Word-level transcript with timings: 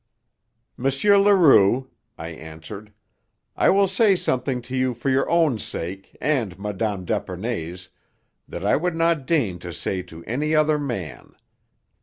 "M. 0.79 0.85
Leroux," 0.85 1.87
I 2.17 2.29
answered, 2.29 2.91
"I 3.55 3.69
will 3.69 3.87
say 3.87 4.15
something 4.15 4.59
to 4.63 4.75
you 4.75 4.95
for 4.95 5.11
your 5.11 5.29
own 5.29 5.59
sake, 5.59 6.17
and 6.19 6.57
Mme. 6.57 7.05
d'Epernay's, 7.05 7.89
that 8.47 8.65
I 8.65 8.75
would 8.77 8.95
not 8.95 9.27
deign 9.27 9.59
to 9.59 9.71
say 9.71 10.01
to 10.01 10.23
any 10.25 10.55
other 10.55 10.79
man. 10.79 11.33